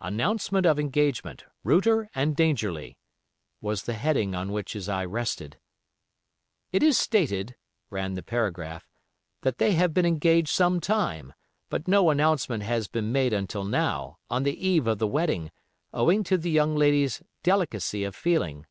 [0.00, 2.96] "Announcement of Engagement: Router and Dangerlie,"
[3.60, 5.58] was the heading on which his eye rested.
[6.70, 7.56] "It is stated,"
[7.90, 8.86] ran the paragraph,
[9.42, 11.34] "that they have been engaged some time,
[11.70, 15.50] but no announcement has been made until now, on the eve of the wedding,
[15.92, 18.66] owing to the young lady's delicacy of feeling."